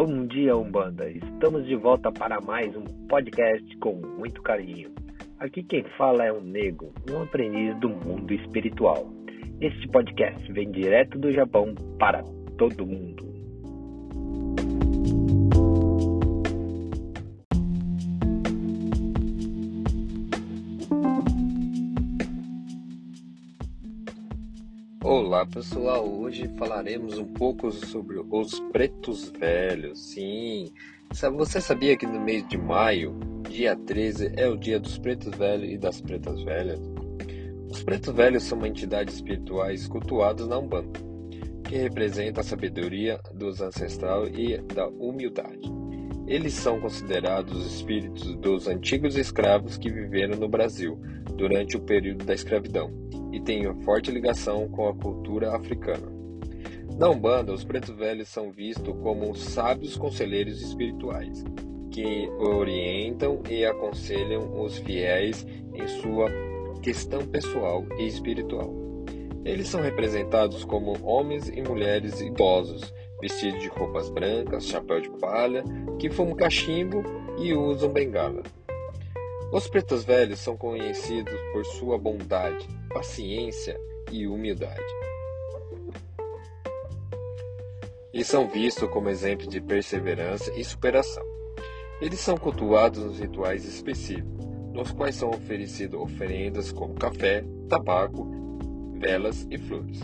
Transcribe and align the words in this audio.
Bom 0.00 0.28
dia, 0.28 0.56
Umbanda! 0.56 1.10
Estamos 1.10 1.66
de 1.66 1.74
volta 1.74 2.12
para 2.12 2.40
mais 2.40 2.72
um 2.76 2.84
podcast 3.08 3.76
com 3.78 3.94
muito 3.94 4.40
carinho. 4.42 4.92
Aqui 5.40 5.60
quem 5.60 5.82
fala 5.96 6.24
é 6.24 6.32
um 6.32 6.40
nego, 6.40 6.94
um 7.10 7.20
aprendiz 7.20 7.76
do 7.80 7.88
mundo 7.88 8.32
espiritual. 8.32 9.12
Este 9.60 9.88
podcast 9.88 10.52
vem 10.52 10.70
direto 10.70 11.18
do 11.18 11.32
Japão 11.32 11.74
para 11.98 12.22
todo 12.56 12.86
mundo. 12.86 13.37
Olá 25.10 25.46
pessoal, 25.46 26.06
hoje 26.06 26.46
falaremos 26.58 27.16
um 27.16 27.24
pouco 27.24 27.72
sobre 27.72 28.22
os 28.30 28.60
pretos 28.70 29.30
velhos. 29.30 29.98
Sim, 29.98 30.70
você 31.34 31.62
sabia 31.62 31.96
que 31.96 32.06
no 32.06 32.20
mês 32.20 32.46
de 32.46 32.58
maio, 32.58 33.18
dia 33.48 33.74
13, 33.74 34.34
é 34.36 34.46
o 34.46 34.54
dia 34.54 34.78
dos 34.78 34.98
pretos 34.98 35.34
velhos 35.34 35.72
e 35.72 35.78
das 35.78 36.02
pretas 36.02 36.42
velhas? 36.42 36.78
Os 37.70 37.82
pretos 37.82 38.14
velhos 38.14 38.42
são 38.42 38.58
uma 38.58 38.68
entidade 38.68 39.10
espirituais 39.10 39.88
cultuados 39.88 40.46
na 40.46 40.58
Umbanda, 40.58 41.00
que 41.64 41.76
representa 41.76 42.42
a 42.42 42.44
sabedoria 42.44 43.18
dos 43.32 43.62
ancestrais 43.62 44.30
e 44.36 44.58
da 44.74 44.88
humildade. 44.88 45.72
Eles 46.26 46.52
são 46.52 46.78
considerados 46.80 47.66
espíritos 47.66 48.36
dos 48.36 48.68
antigos 48.68 49.16
escravos 49.16 49.78
que 49.78 49.90
viveram 49.90 50.36
no 50.36 50.50
Brasil 50.50 51.00
durante 51.34 51.78
o 51.78 51.80
período 51.80 52.26
da 52.26 52.34
escravidão 52.34 53.08
e 53.38 53.40
têm 53.40 53.66
uma 53.66 53.82
forte 53.84 54.10
ligação 54.10 54.68
com 54.68 54.88
a 54.88 54.94
cultura 54.94 55.54
africana. 55.54 56.12
Na 56.98 57.08
Umbanda, 57.08 57.52
os 57.52 57.64
pretos 57.64 57.94
velhos 57.94 58.28
são 58.28 58.50
vistos 58.50 58.92
como 59.00 59.34
sábios 59.36 59.96
conselheiros 59.96 60.60
espirituais, 60.60 61.44
que 61.92 62.28
orientam 62.38 63.40
e 63.48 63.64
aconselham 63.64 64.60
os 64.60 64.78
fiéis 64.78 65.46
em 65.72 65.86
sua 65.86 66.28
questão 66.82 67.24
pessoal 67.26 67.84
e 67.98 68.06
espiritual. 68.06 68.74
Eles 69.44 69.68
são 69.68 69.80
representados 69.80 70.64
como 70.64 70.98
homens 71.06 71.48
e 71.48 71.62
mulheres 71.62 72.20
idosos, 72.20 72.92
vestidos 73.20 73.62
de 73.62 73.68
roupas 73.68 74.10
brancas, 74.10 74.66
chapéu 74.66 75.00
de 75.00 75.10
palha, 75.10 75.62
que 76.00 76.10
fumam 76.10 76.34
cachimbo 76.34 77.02
e 77.38 77.54
usam 77.54 77.90
bengala. 77.90 78.42
Os 79.52 79.68
pretos 79.68 80.04
velhos 80.04 80.40
são 80.40 80.56
conhecidos 80.56 81.40
por 81.52 81.64
sua 81.64 81.96
bondade, 81.96 82.68
paciência 82.98 83.80
e 84.10 84.26
humildade. 84.26 84.82
E 88.12 88.24
são 88.24 88.48
vistos 88.48 88.90
como 88.90 89.08
exemplo 89.08 89.46
de 89.46 89.60
perseverança 89.60 90.52
e 90.58 90.64
superação. 90.64 91.22
Eles 92.00 92.18
são 92.18 92.36
cultuados 92.36 93.04
nos 93.04 93.20
rituais 93.20 93.64
específicos, 93.64 94.44
nos 94.72 94.90
quais 94.90 95.14
são 95.14 95.30
oferecidas 95.30 96.00
oferendas 96.00 96.72
como 96.72 96.94
café, 96.94 97.44
tabaco, 97.68 98.26
velas 98.94 99.46
e 99.48 99.56
flores. 99.56 100.00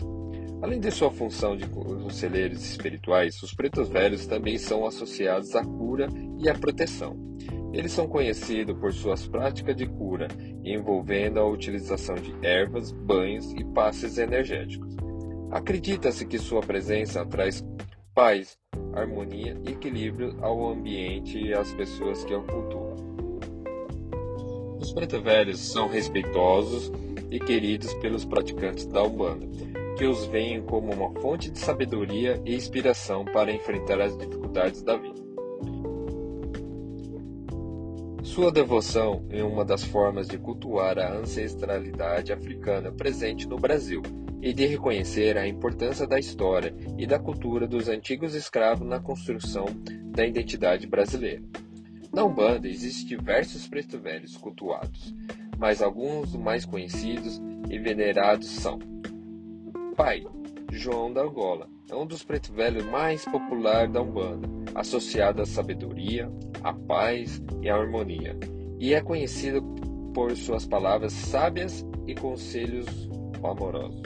Além 0.61 0.79
de 0.79 0.89
sua 0.89 1.11
função 1.11 1.57
de 1.57 1.67
conselheiros 1.67 2.63
espirituais, 2.63 3.43
os 3.43 3.53
pretos 3.53 3.89
velhos 3.89 4.25
também 4.25 4.57
são 4.57 4.85
associados 4.85 5.53
à 5.53 5.65
cura 5.65 6.07
e 6.39 6.47
à 6.47 6.55
proteção. 6.55 7.19
Eles 7.75 7.91
são 7.91 8.07
conhecidos 8.07 8.79
por 8.79 8.93
suas 8.93 9.27
práticas 9.27 9.75
de 9.75 9.85
cura, 9.85 10.29
envolvendo 10.63 11.41
a 11.41 11.45
utilização 11.45 12.15
de 12.15 12.33
ervas, 12.41 12.93
banhos 12.93 13.51
e 13.51 13.65
passes 13.65 14.17
energéticos. 14.17 14.95
Acredita-se 15.51 16.25
que 16.25 16.39
sua 16.39 16.61
presença 16.61 17.25
traz 17.25 17.61
paz, 18.13 18.57
harmonia 18.93 19.59
e 19.67 19.71
equilíbrio 19.73 20.37
ao 20.41 20.69
ambiente 20.69 21.37
e 21.37 21.53
às 21.53 21.73
pessoas 21.73 22.23
que 22.23 22.33
o 22.33 22.43
cultuam. 22.43 22.95
Os 24.79 24.93
pretos 24.93 25.21
velhos 25.21 25.59
são 25.59 25.89
respeitosos 25.89 26.93
e 27.29 27.41
queridos 27.41 27.93
pelos 27.95 28.23
praticantes 28.23 28.85
da 28.85 29.03
Umbanda, 29.03 29.45
que 29.97 30.05
os 30.05 30.25
veem 30.27 30.61
como 30.61 30.93
uma 30.93 31.11
fonte 31.19 31.51
de 31.51 31.59
sabedoria 31.59 32.41
e 32.45 32.55
inspiração 32.55 33.25
para 33.25 33.51
enfrentar 33.51 33.99
as 33.99 34.17
dificuldades 34.17 34.81
da 34.81 34.95
vida. 34.95 35.14
Sua 38.35 38.51
devoção 38.51 39.25
é 39.29 39.41
uma 39.41 39.63
das 39.63 39.81
formas 39.81 40.27
de 40.27 40.37
cultuar 40.37 40.99
a 40.99 41.13
ancestralidade 41.13 42.33
africana 42.33 42.91
presente 42.91 43.47
no 43.47 43.57
Brasil 43.57 44.01
e 44.41 44.51
de 44.51 44.65
reconhecer 44.65 45.37
a 45.37 45.47
importância 45.47 46.05
da 46.05 46.19
história 46.19 46.75
e 46.97 47.07
da 47.07 47.17
cultura 47.17 47.65
dos 47.65 47.87
antigos 47.87 48.35
escravos 48.35 48.85
na 48.85 48.99
construção 48.99 49.67
da 50.07 50.25
identidade 50.25 50.85
brasileira. 50.85 51.43
Na 52.11 52.25
Umbanda 52.25 52.67
existem 52.67 53.17
diversos 53.17 53.69
pretos 53.69 54.01
velhos 54.01 54.35
cultuados, 54.35 55.15
mas 55.57 55.81
alguns 55.81 56.33
dos 56.33 56.41
mais 56.41 56.65
conhecidos 56.65 57.41
e 57.69 57.79
venerados 57.79 58.49
são 58.49 58.79
Pai 59.95 60.27
João 60.73 61.13
da 61.13 61.21
Angola, 61.21 61.69
é 61.89 61.95
um 61.95 62.05
dos 62.05 62.21
pretos 62.21 62.49
velhos 62.49 62.83
mais 62.83 63.23
populares 63.23 63.93
da 63.93 64.01
Umbanda, 64.01 64.45
associado 64.75 65.41
à 65.41 65.45
sabedoria, 65.45 66.29
à 66.61 66.73
paz 66.73 67.41
e 67.61 67.69
à 67.69 67.75
harmonia, 67.75 68.37
e 68.77 68.93
é 68.93 69.01
conhecido 69.01 69.61
por 70.13 70.35
suas 70.35 70.65
palavras 70.65 71.13
sábias 71.13 71.85
e 72.05 72.13
conselhos 72.13 73.09
amorosos. 73.41 74.01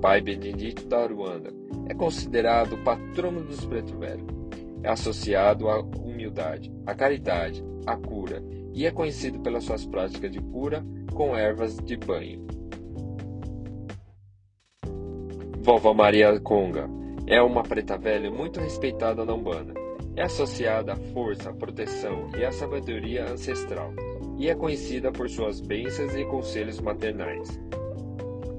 Pai 0.00 0.20
Benedito 0.22 0.86
da 0.86 1.06
Ruanda 1.06 1.52
é 1.88 1.94
considerado 1.94 2.72
o 2.72 2.84
patrono 2.84 3.42
dos 3.42 3.64
pretos 3.66 3.92
velhos. 3.92 4.26
É 4.82 4.88
associado 4.88 5.68
à 5.68 5.80
humildade, 5.80 6.72
à 6.86 6.94
caridade, 6.94 7.62
à 7.86 7.96
cura 7.96 8.42
e 8.72 8.86
é 8.86 8.90
conhecido 8.90 9.40
pelas 9.40 9.64
suas 9.64 9.84
práticas 9.84 10.30
de 10.30 10.40
cura 10.40 10.82
com 11.12 11.36
ervas 11.36 11.76
de 11.76 11.96
banho. 11.98 12.46
Vovó 15.62 15.92
Maria 15.92 16.40
Conga 16.40 16.99
é 17.30 17.40
uma 17.40 17.62
preta 17.62 17.96
velha 17.96 18.28
muito 18.28 18.58
respeitada 18.58 19.24
na 19.24 19.32
Umbanda. 19.32 19.72
É 20.16 20.22
associada 20.24 20.94
à 20.94 20.96
força, 20.96 21.50
à 21.50 21.54
proteção 21.54 22.28
e 22.36 22.44
à 22.44 22.50
sabedoria 22.50 23.24
ancestral 23.24 23.94
e 24.36 24.50
é 24.50 24.54
conhecida 24.54 25.12
por 25.12 25.30
suas 25.30 25.60
bênçãos 25.60 26.12
e 26.16 26.24
conselhos 26.24 26.80
maternais. 26.80 27.48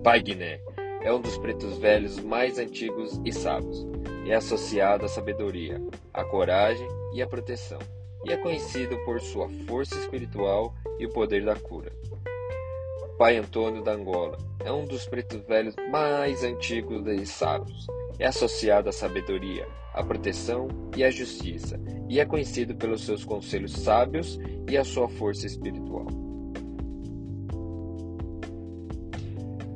Pai 0.01 0.21
Guiné 0.21 0.61
é 1.01 1.13
um 1.13 1.19
dos 1.19 1.37
pretos 1.37 1.77
velhos 1.79 2.17
mais 2.21 2.57
antigos 2.59 3.19
e 3.25 3.33
sábios. 3.33 3.85
É 4.25 4.35
associado 4.35 5.03
à 5.03 5.09
sabedoria, 5.09 5.81
à 6.13 6.23
coragem 6.23 6.87
e 7.13 7.21
à 7.21 7.27
proteção, 7.27 7.79
e 8.23 8.31
é 8.31 8.37
conhecido 8.37 8.97
por 9.03 9.19
sua 9.19 9.49
força 9.67 9.95
espiritual 9.95 10.73
e 10.97 11.05
o 11.05 11.09
poder 11.09 11.43
da 11.43 11.55
cura. 11.57 11.91
Pai 13.21 13.37
Antônio 13.37 13.83
da 13.83 13.93
Angola 13.93 14.35
é 14.65 14.71
um 14.71 14.83
dos 14.83 15.05
pretos 15.05 15.45
velhos 15.45 15.75
mais 15.91 16.43
antigos 16.43 17.05
e 17.05 17.23
sábios. 17.23 17.85
É 18.17 18.25
associado 18.25 18.89
à 18.89 18.91
sabedoria, 18.91 19.67
à 19.93 20.03
proteção 20.03 20.67
e 20.97 21.03
à 21.03 21.11
justiça, 21.11 21.79
e 22.09 22.19
é 22.19 22.25
conhecido 22.25 22.75
pelos 22.75 23.05
seus 23.05 23.23
conselhos 23.23 23.73
sábios 23.73 24.39
e 24.67 24.75
a 24.75 24.83
sua 24.83 25.07
força 25.07 25.45
espiritual. 25.45 26.07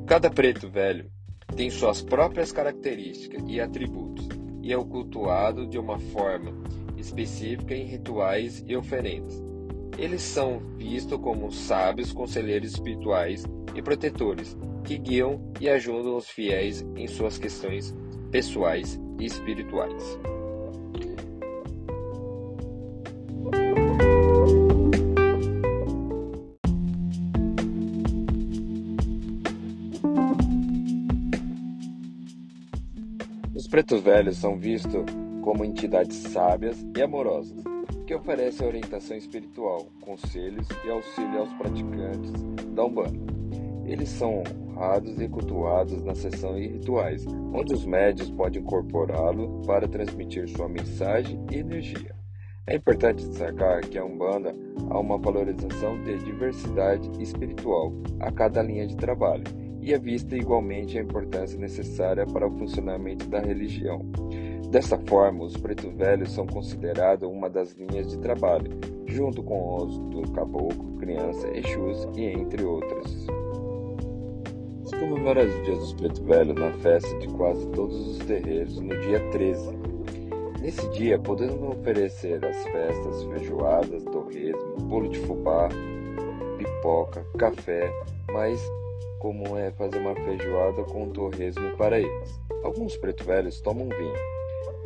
Cada 0.08 0.28
preto 0.28 0.68
velho 0.68 1.08
tem 1.54 1.70
suas 1.70 2.02
próprias 2.02 2.50
características 2.50 3.44
e 3.46 3.60
atributos, 3.60 4.26
e 4.60 4.72
é 4.72 4.76
cultuado 4.76 5.68
de 5.68 5.78
uma 5.78 6.00
forma 6.00 6.52
específica 6.96 7.76
em 7.76 7.84
rituais 7.84 8.64
e 8.66 8.74
oferendas. 8.74 9.40
Eles 9.98 10.20
são 10.20 10.60
vistos 10.76 11.18
como 11.18 11.50
sábios 11.50 12.12
conselheiros 12.12 12.72
espirituais 12.72 13.44
e 13.74 13.80
protetores 13.80 14.56
que 14.84 14.98
guiam 14.98 15.40
e 15.58 15.68
ajudam 15.70 16.16
os 16.16 16.28
fiéis 16.28 16.84
em 16.94 17.06
suas 17.06 17.38
questões 17.38 17.94
pessoais 18.30 19.00
e 19.18 19.24
espirituais. 19.24 20.18
Os 33.54 33.66
pretos 33.66 34.02
velhos 34.02 34.36
são 34.36 34.58
vistos 34.58 35.04
como 35.42 35.64
entidades 35.64 36.16
sábias 36.16 36.76
e 36.94 37.02
amorosas 37.02 37.75
que 38.06 38.14
oferece 38.14 38.64
orientação 38.64 39.16
espiritual, 39.16 39.86
conselhos 40.00 40.68
e 40.84 40.90
auxílio 40.90 41.40
aos 41.40 41.52
praticantes 41.54 42.32
da 42.74 42.84
Umbanda. 42.84 43.18
Eles 43.84 44.08
são 44.08 44.42
honrados 44.70 45.20
e 45.20 45.28
cultuados 45.28 46.02
na 46.02 46.14
sessão 46.14 46.58
e 46.58 46.68
rituais, 46.68 47.24
onde 47.52 47.74
os 47.74 47.84
médios 47.84 48.30
podem 48.30 48.62
incorporá-lo 48.62 49.62
para 49.66 49.88
transmitir 49.88 50.48
sua 50.48 50.68
mensagem 50.68 51.44
e 51.50 51.56
energia. 51.56 52.14
É 52.68 52.76
importante 52.76 53.26
destacar 53.26 53.80
que 53.80 53.98
a 53.98 54.04
Umbanda 54.04 54.54
há 54.90 54.98
uma 54.98 55.18
valorização 55.18 56.02
de 56.02 56.18
diversidade 56.18 57.10
espiritual 57.22 57.92
a 58.20 58.30
cada 58.30 58.62
linha 58.62 58.86
de 58.86 58.96
trabalho 58.96 59.44
e 59.80 59.94
é 59.94 59.98
vista 59.98 60.36
igualmente 60.36 60.98
a 60.98 61.02
importância 61.02 61.56
necessária 61.58 62.26
para 62.26 62.46
o 62.46 62.58
funcionamento 62.58 63.28
da 63.28 63.38
religião. 63.38 64.00
Dessa 64.70 64.98
forma, 64.98 65.44
os 65.44 65.56
pretos 65.56 65.92
velhos 65.94 66.32
são 66.32 66.46
considerados 66.46 67.28
uma 67.28 67.48
das 67.48 67.72
linhas 67.72 68.08
de 68.08 68.18
trabalho, 68.18 68.70
junto 69.06 69.42
com 69.42 69.76
os 69.76 69.98
do 69.98 70.30
caboclo, 70.32 70.96
criança, 70.98 71.48
exus 71.48 72.08
e 72.16 72.24
entre 72.24 72.64
outros. 72.64 73.26
Se 74.84 74.96
comemora 74.98 75.44
os 75.44 75.64
dias 75.64 75.78
dos 75.78 75.94
pretos 75.94 76.18
velhos 76.20 76.56
na 76.56 76.72
festa 76.72 77.16
de 77.18 77.28
quase 77.28 77.66
todos 77.68 77.96
os 78.08 78.18
terreiros 78.26 78.78
no 78.80 78.98
dia 79.00 79.20
13. 79.30 79.70
Nesse 80.60 80.88
dia, 80.90 81.18
podemos 81.18 81.62
oferecer 81.76 82.44
as 82.44 82.56
festas 82.64 83.22
feijoadas, 83.24 84.02
torresmo, 84.04 84.76
bolo 84.80 85.08
de 85.08 85.18
fubá, 85.20 85.68
pipoca, 86.58 87.24
café, 87.38 87.88
mas 88.32 88.60
comum 89.20 89.56
é 89.56 89.70
fazer 89.70 89.98
uma 89.98 90.14
feijoada 90.14 90.82
com 90.84 91.08
torresmo 91.10 91.76
para 91.76 92.00
eles. 92.00 92.40
Alguns 92.64 92.96
pretos 92.96 93.24
velhos 93.24 93.60
tomam 93.60 93.88
vinho. 93.88 94.35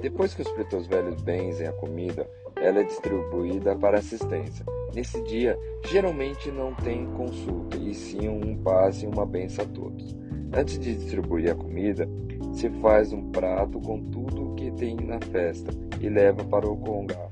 Depois 0.00 0.32
que 0.32 0.42
os 0.42 0.50
pretos 0.50 0.86
velhos 0.86 1.20
benzem 1.22 1.66
a 1.66 1.72
comida, 1.72 2.26
ela 2.56 2.80
é 2.80 2.84
distribuída 2.84 3.76
para 3.76 3.98
assistência. 3.98 4.64
Nesse 4.94 5.22
dia, 5.24 5.58
geralmente 5.86 6.50
não 6.50 6.74
tem 6.74 7.06
consulta, 7.06 7.76
e 7.76 7.94
sim 7.94 8.28
um 8.28 8.56
passe 8.62 9.04
e 9.04 9.08
uma 9.08 9.26
benção 9.26 9.64
a 9.64 9.68
todos. 9.68 10.16
Antes 10.52 10.78
de 10.78 10.94
distribuir 10.94 11.50
a 11.50 11.54
comida, 11.54 12.08
se 12.52 12.68
faz 12.80 13.12
um 13.12 13.30
prato 13.30 13.78
com 13.80 14.00
tudo 14.10 14.50
o 14.50 14.54
que 14.54 14.70
tem 14.72 14.96
na 14.96 15.20
festa 15.20 15.70
e 16.00 16.08
leva 16.08 16.44
para 16.44 16.68
o 16.68 16.76
congá. 16.76 17.28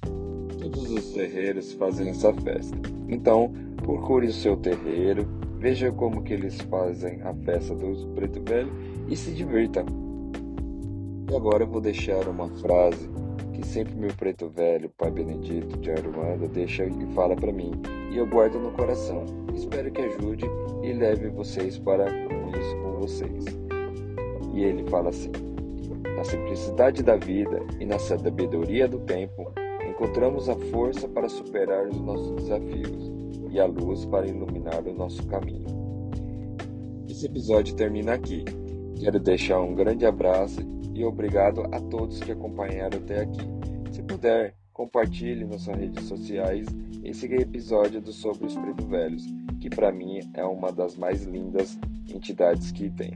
Todos 0.00 0.90
os 0.90 1.12
terreiros 1.12 1.72
fazem 1.74 2.08
essa 2.08 2.32
festa. 2.32 2.76
Então, 3.08 3.52
procure 3.76 4.26
o 4.26 4.32
seu 4.32 4.56
terreiro, 4.56 5.28
veja 5.58 5.92
como 5.92 6.22
que 6.22 6.32
eles 6.32 6.60
fazem 6.62 7.22
a 7.22 7.32
festa 7.34 7.74
dos 7.74 8.04
preto 8.14 8.42
velho 8.42 8.72
e 9.08 9.16
se 9.16 9.30
divirta. 9.32 9.84
E 11.30 11.36
agora 11.36 11.62
eu 11.62 11.68
vou 11.68 11.80
deixar 11.80 12.26
uma 12.26 12.48
frase 12.48 13.08
que 13.52 13.64
sempre 13.64 13.94
meu 13.94 14.12
preto 14.16 14.48
velho, 14.48 14.90
Pai 14.98 15.12
Benedito 15.12 15.78
de 15.78 15.92
Aruanda, 15.92 16.48
deixa 16.48 16.84
e 16.84 17.06
fala 17.14 17.36
para 17.36 17.52
mim, 17.52 17.70
e 18.10 18.16
eu 18.16 18.26
guardo 18.26 18.58
no 18.58 18.72
coração. 18.72 19.24
Espero 19.54 19.92
que 19.92 20.02
ajude 20.02 20.44
e 20.82 20.92
leve 20.92 21.28
vocês 21.28 21.78
para 21.78 22.06
isso 22.08 22.76
com 22.82 22.98
vocês. 22.98 23.44
E 24.52 24.64
ele 24.64 24.82
fala 24.90 25.10
assim: 25.10 25.30
Na 26.16 26.24
simplicidade 26.24 27.00
da 27.00 27.16
vida 27.16 27.60
e 27.78 27.86
na 27.86 28.00
sabedoria 28.00 28.88
do 28.88 28.98
tempo, 28.98 29.52
encontramos 29.88 30.48
a 30.48 30.56
força 30.56 31.06
para 31.06 31.28
superar 31.28 31.86
os 31.86 32.00
nossos 32.00 32.34
desafios 32.42 33.12
e 33.52 33.60
a 33.60 33.66
luz 33.66 34.04
para 34.04 34.26
iluminar 34.26 34.84
o 34.84 34.92
nosso 34.92 35.24
caminho. 35.28 35.68
Esse 37.08 37.26
episódio 37.26 37.76
termina 37.76 38.14
aqui. 38.14 38.44
Quero 38.98 39.20
deixar 39.20 39.60
um 39.60 39.76
grande 39.76 40.04
abraço 40.04 40.79
e 40.94 41.04
obrigado 41.04 41.62
a 41.72 41.80
todos 41.80 42.20
que 42.20 42.32
acompanharam 42.32 42.98
até 42.98 43.20
aqui. 43.22 43.40
Se 43.92 44.02
puder, 44.02 44.54
compartilhe 44.72 45.44
nas 45.44 45.62
suas 45.62 45.76
redes 45.76 46.04
sociais 46.04 46.66
esse 47.04 47.26
episódio 47.26 48.00
do 48.00 48.12
Sobre 48.12 48.46
os 48.46 48.56
Preto 48.56 48.86
Velhos, 48.86 49.24
que 49.60 49.70
para 49.70 49.92
mim 49.92 50.20
é 50.34 50.44
uma 50.44 50.72
das 50.72 50.96
mais 50.96 51.24
lindas 51.24 51.78
entidades 52.08 52.70
que 52.72 52.90
tem. 52.90 53.12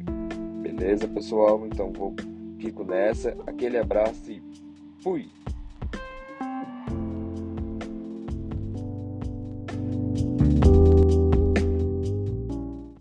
Beleza, 0.62 1.06
pessoal? 1.08 1.66
Então 1.66 1.92
vou 1.92 2.14
fico 2.58 2.84
nessa. 2.84 3.36
Aquele 3.46 3.78
abraço 3.78 4.30
e 4.30 4.42
fui! 5.02 5.28